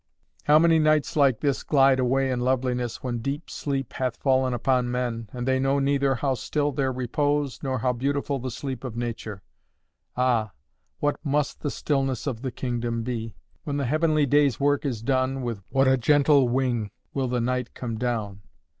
[0.45, 4.89] How many nights like this glide away in loveliness, when deep sleep hath fallen upon
[4.89, 8.83] men, and they know neither how still their own repose, nor how beautiful the sleep
[8.83, 9.43] of nature!
[10.17, 10.53] Ah,
[10.97, 13.35] what must the stillness of the kingdom be?
[13.63, 17.75] When the heavenly day's work is done, with what a gentle wing will the night
[17.75, 18.41] come down!